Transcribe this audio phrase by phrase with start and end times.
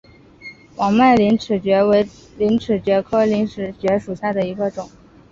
[0.77, 4.89] 网脉陵齿蕨为陵齿蕨科陵齿蕨属下的一个种。